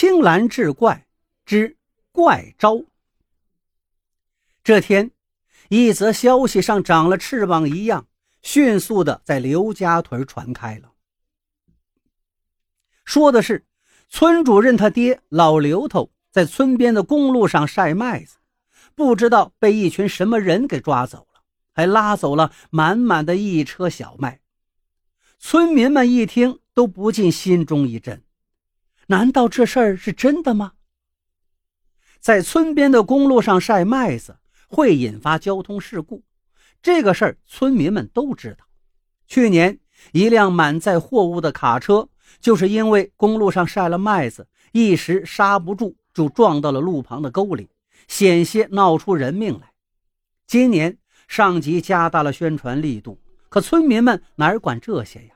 [0.00, 1.06] 青蓝志怪
[1.44, 1.76] 之
[2.10, 2.82] 怪招。
[4.64, 5.10] 这天，
[5.68, 8.06] 一则消息像长了翅膀一样，
[8.40, 10.92] 迅速的在刘家屯传开了。
[13.04, 13.66] 说的是，
[14.08, 18.38] 村主任他爹老刘头在村边的公路上晒麦子，
[18.94, 21.42] 不知道被一群什么人给抓走了，
[21.74, 24.40] 还拉走了满满的一车小麦。
[25.38, 28.24] 村民们一听，都不禁心中一震。
[29.10, 30.74] 难道这事儿是真的吗？
[32.20, 34.36] 在村边的公路上晒麦子
[34.68, 36.22] 会引发交通事故，
[36.80, 38.64] 这个事儿村民们都知道。
[39.26, 39.80] 去年，
[40.12, 47.68] 一辆满载货物的卡车就是因为公路上晒了麦子，一时刹不住，就撞到了路旁的沟里，
[48.06, 49.72] 险些闹出人命来。
[50.46, 50.96] 今年
[51.26, 55.34] 上级加大了宣传力度，可村民们哪管这些呀？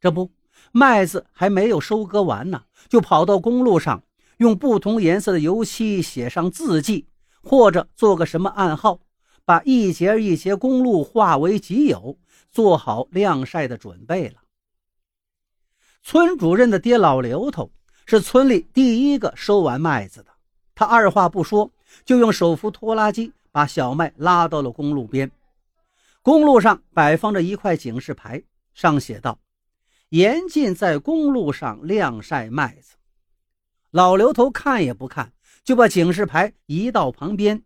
[0.00, 0.30] 这不。
[0.72, 4.02] 麦子还没有收割完呢，就跑到公路上，
[4.38, 7.06] 用不同颜色的油漆写上字迹，
[7.42, 9.00] 或者做个什么暗号，
[9.44, 12.18] 把一节一节公路化为己有，
[12.50, 14.34] 做好晾晒的准备了。
[16.02, 17.70] 村主任的爹老刘头
[18.04, 20.30] 是村里第一个收完麦子的，
[20.74, 21.70] 他二话不说，
[22.04, 25.30] 就用手扶拖拉机把小麦拉到了公路边。
[26.22, 28.42] 公路上摆放着一块警示牌，
[28.74, 29.38] 上写道。
[30.10, 32.94] 严禁在公路上晾晒麦子。
[33.90, 35.32] 老刘头看也不看，
[35.64, 37.62] 就把警示牌移到旁边，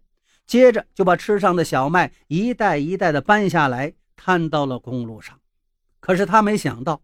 [0.46, 5.38] 接着就把吃上的小麦一袋一袋的搬下来，摊到了公路上。
[6.00, 7.02] 可是他没想到，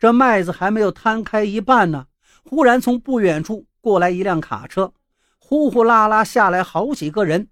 [0.00, 2.06] 这麦子还没有摊开一半呢，
[2.42, 4.92] 忽然从不远处过来一辆卡车，
[5.38, 7.48] 呼呼啦啦下来好几个人，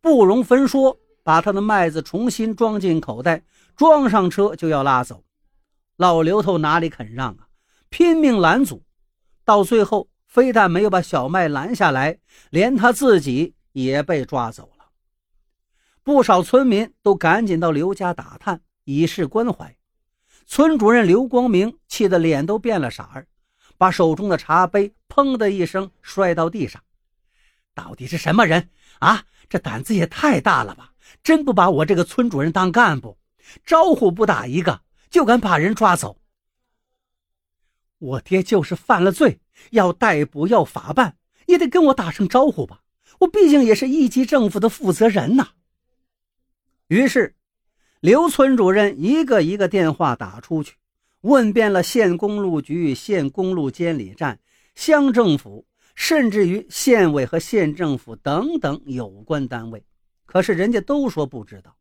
[0.00, 3.42] 不容分说，把他的麦子重新装进口袋，
[3.76, 5.22] 装上车就要拉走。
[6.00, 7.48] 老刘头哪里肯让啊！
[7.90, 8.82] 拼命拦阻，
[9.44, 14.86] 到最后非但没有把小麦拦下来，连他自己也被抓走了。
[16.02, 19.76] 不少村民都赶紧到刘家打探，以示关怀。
[20.46, 23.26] 村主任刘光明气得脸都变了色儿，
[23.76, 26.82] 把手中的茶杯砰的一声摔到地上。
[27.74, 28.70] 到底是什么人
[29.00, 29.24] 啊？
[29.50, 30.94] 这胆子也太大了吧！
[31.22, 33.18] 真不把我这个村主任当干部？
[33.66, 34.80] 招呼不打一个！
[35.10, 36.16] 就敢把人抓走！
[37.98, 39.40] 我爹就是犯了罪，
[39.72, 42.82] 要逮捕要法办，也得跟我打声招呼吧。
[43.18, 45.48] 我毕竟也是一级政府的负责人呐。
[46.86, 47.34] 于是，
[48.00, 50.76] 刘村主任一个一个电话打出去，
[51.22, 54.38] 问遍了县公路局、县公路监理站、
[54.74, 59.84] 乡政府，甚至于县委和县政府等等有关单位。
[60.24, 61.76] 可是人家都说不知道。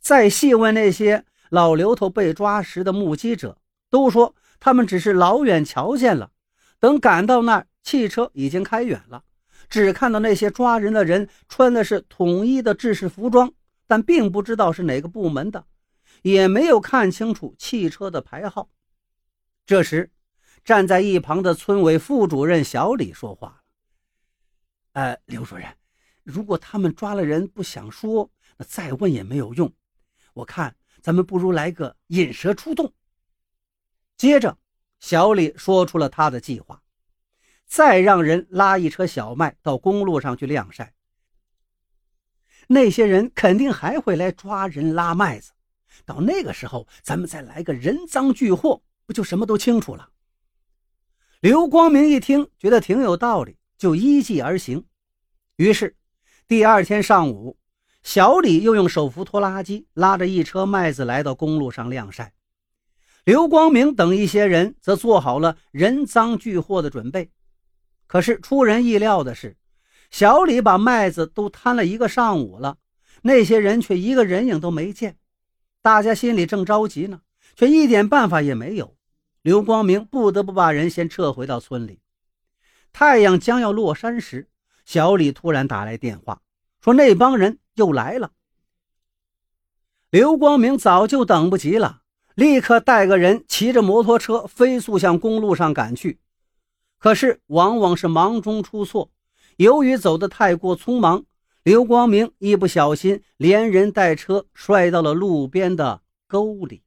[0.00, 1.26] 再细问那些……
[1.50, 3.58] 老刘头被抓时的目击者
[3.90, 6.30] 都说，他们只是老远瞧见了。
[6.78, 9.24] 等赶到那儿，汽车已经开远了，
[9.68, 13.52] 只看到那些抓人的人穿的是统一的制式服装，
[13.86, 15.64] 但并不知道是哪个部门的，
[16.22, 18.68] 也没有看清楚汽车的牌号。
[19.64, 20.10] 这时，
[20.62, 23.56] 站在一旁的村委副主任小李说话了
[24.92, 25.66] ：“呃，刘主任，
[26.22, 29.72] 如果他们抓了人不想说，那再问也没有用。
[30.34, 32.92] 我看。”咱们不如来个引蛇出洞。
[34.16, 34.58] 接着，
[35.00, 36.82] 小李说出了他的计划：
[37.66, 40.94] 再让人拉一车小麦到公路上去晾晒。
[42.66, 45.52] 那些人肯定还会来抓人拉麦子，
[46.04, 50.10] 到那个时候，咱们再来个人赃俱获，不就什么都清楚了？
[51.40, 54.86] 刘光明一听，觉得挺有道理，就依计而行。
[55.56, 55.96] 于是，
[56.46, 57.57] 第二天上午。
[58.08, 62.32] 小李又用手扶拖拉机拉着一车麦子来到公路上晾晒，
[63.22, 67.30] 刘光明等一些人则做好了人赃俱获的准备。
[68.06, 69.58] 可是出人意料的是，
[70.10, 72.78] 小李把麦子都摊了一个上午了，
[73.20, 75.18] 那些人却一个人影都没见。
[75.82, 77.20] 大家心里正着急呢，
[77.56, 78.96] 却一点办法也没有。
[79.42, 82.00] 刘光明不得不把人先撤回到村里。
[82.90, 84.48] 太阳将要落山时，
[84.86, 86.40] 小李突然打来电话，
[86.80, 87.58] 说那帮人。
[87.78, 88.32] 又来了，
[90.10, 92.02] 刘光明早就等不及了，
[92.34, 96.18] 立刻带个人骑着摩托车飞速向公路上赶去。
[96.98, 99.12] 可是往往是忙中出错，
[99.56, 101.24] 由于走得太过匆忙，
[101.62, 106.82] 刘光明一不小心连人带车摔到了路边的沟里。